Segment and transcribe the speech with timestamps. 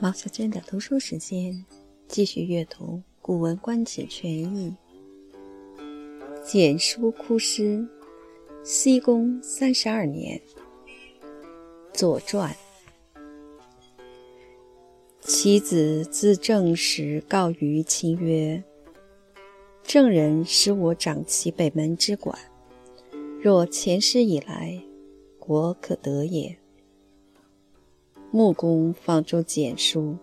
[0.00, 1.64] 毛小娟的读书时间，
[2.06, 2.84] 继续阅读
[3.20, 4.72] 《古文观止全译》。
[6.44, 7.84] 简书哭师，
[8.62, 10.40] 西宫三十二年。
[11.92, 12.54] 左传。
[15.20, 18.62] 其子自政时告于秦曰
[19.82, 22.38] ：“郑人使我掌其北门之管，
[23.42, 24.80] 若前师以来，
[25.40, 26.56] 国可得也。”
[28.30, 30.14] 穆公放诸简书，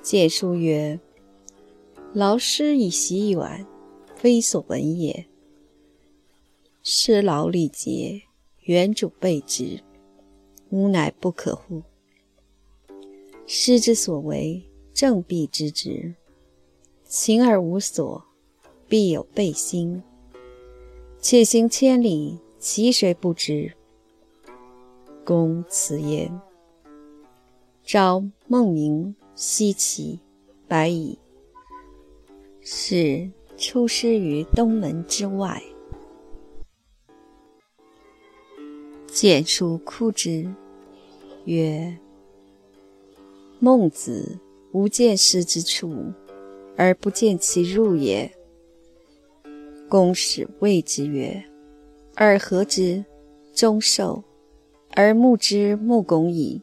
[0.00, 1.00] 简书曰
[2.14, 3.66] ：“劳师以习远，
[4.14, 5.26] 非所闻也。
[6.84, 8.22] 师劳力竭，
[8.60, 9.80] 原主备之，
[10.70, 11.82] 吾乃不可乎？”
[13.44, 16.14] 师之所为，正必知之。
[17.04, 18.24] 勤而无所，
[18.86, 20.00] 必有备心。
[21.20, 23.72] 且行千里，其谁不知？
[25.24, 26.30] 公此言。
[27.84, 30.18] 召孟明、奚齐、
[30.66, 31.18] 白乙，
[32.62, 35.62] 是出师于东门之外。
[39.06, 40.50] 简书哭之，
[41.44, 41.94] 曰。
[43.60, 44.38] 孟子
[44.72, 46.10] 无见师之处，
[46.78, 48.34] 而不见其入也。
[49.90, 51.44] 公使谓之曰
[52.16, 53.04] ：“尔何之？
[53.52, 54.24] 终寿，
[54.94, 56.62] 而目之目拱矣。”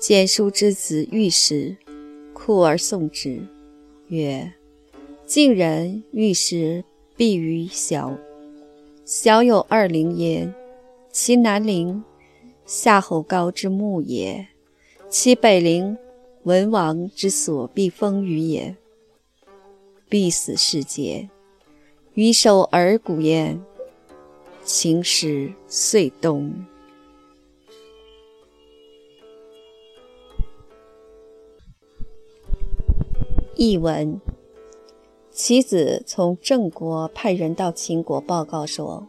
[0.00, 1.76] 简书之子遇师，
[2.32, 3.46] 哭而送之，
[4.08, 4.50] 曰
[5.26, 6.82] ：“晋人遇师，
[7.18, 8.16] 必于小。
[9.04, 10.54] 小有二陵焉，
[11.12, 12.02] 其南陵，
[12.64, 14.48] 夏侯高之墓也。”
[15.10, 15.98] 其北陵，
[16.44, 18.74] 文王之所必封于也。
[20.08, 21.28] 必死事节，
[22.14, 23.60] 于守而古焉。
[24.64, 26.64] 秦时遂东。
[33.62, 34.18] 译文：
[35.30, 39.06] 其子从郑国派人到秦国报告说，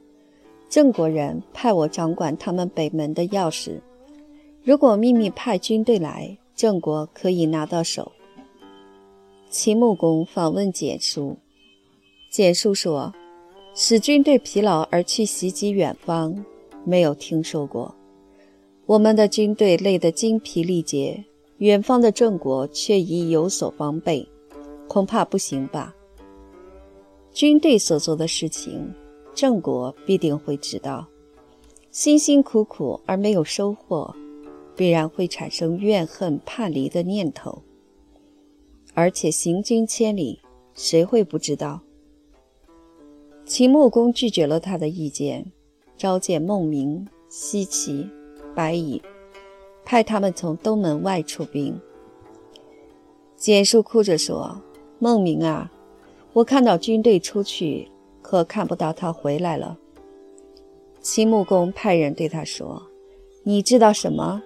[0.68, 3.80] 郑国人派我掌管他们北门的钥匙。
[4.62, 8.12] 如果秘密派军队来，郑国可以拿到手。
[9.50, 11.38] 秦穆公访问简书，
[12.30, 13.14] 简书说
[13.74, 16.44] ：“使军队疲劳而去袭击远方，
[16.84, 17.96] 没有听说过。
[18.86, 21.24] 我们的军队累得精疲力竭，
[21.60, 24.28] 远方的郑国却已有所防备，
[24.92, 25.96] 恐怕不行吧？
[27.32, 28.94] 军队所做的事情，
[29.34, 31.08] 郑国必定会知道。
[31.92, 34.14] 辛辛苦苦而没有收获。”
[34.76, 37.62] 必然会产生怨恨叛离的念头，
[38.94, 40.42] 而且行军千里，
[40.74, 41.82] 谁会不知道？
[43.46, 45.52] 秦穆公拒绝了他的意见，
[45.98, 48.10] 召见孟明、奚齐、
[48.56, 49.02] 白乙，
[49.86, 51.80] 派他们从东门外出兵。
[53.36, 54.60] 简叔哭着说
[55.04, 55.72] ：“孟明啊，
[56.32, 57.90] 我看到军队出去，
[58.22, 59.76] 可看不到他回来了。”
[61.02, 62.80] 秦穆公派人对他说
[63.42, 64.44] ：“你知道什么？”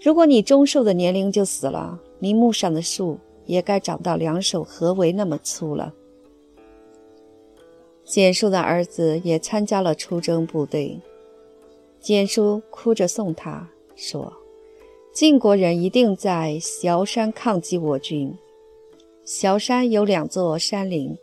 [0.00, 5.92] 如果你中寿的年龄就死了，陵墓上的树也该长到两手合围那么粗了。
[8.02, 10.98] 简叔的儿子也参加了出征部队，
[12.00, 14.32] 简叔哭着送他说
[15.12, 18.34] ：“晋国人一定在崤山抗击我军。
[19.28, 21.18] 崤山有两座山陵，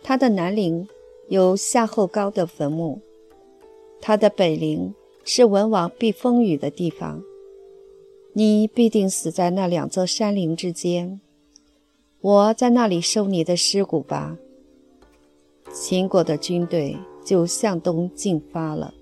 [0.00, 0.86] 它的南陵
[1.28, 3.00] 有夏后高的坟墓，
[4.00, 4.94] 它的北陵
[5.24, 7.20] 是文王避风雨的地方。”
[8.34, 11.20] 你必定死在那两座山陵之间，
[12.20, 14.38] 我在那里收你的尸骨吧。
[15.72, 18.94] 秦国的军队就向东进发了。